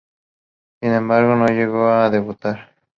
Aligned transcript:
Sin 0.79 0.93
embargo, 0.95 1.35
no 1.35 1.45
llegó 1.45 1.87
a 1.89 2.09
debutar. 2.09 2.71